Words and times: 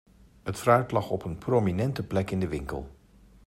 Het 0.43 0.55
fruit 0.57 0.91
lag 0.91 1.09
op 1.09 1.23
een 1.23 1.37
prominente 1.37 2.03
plek 2.07 2.31
in 2.31 2.39
de 2.39 2.47
winkel. 2.47 2.91